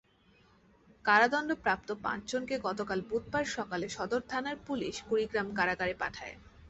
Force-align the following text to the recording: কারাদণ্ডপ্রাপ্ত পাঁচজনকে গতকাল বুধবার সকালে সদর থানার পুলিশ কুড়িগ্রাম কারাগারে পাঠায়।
কারাদণ্ডপ্রাপ্ত 1.05 1.89
পাঁচজনকে 2.03 2.55
গতকাল 2.67 2.99
বুধবার 3.09 3.45
সকালে 3.55 3.87
সদর 3.89 4.21
থানার 4.29 4.57
পুলিশ 4.67 4.95
কুড়িগ্রাম 5.07 5.47
কারাগারে 5.57 5.93
পাঠায়। 6.01 6.35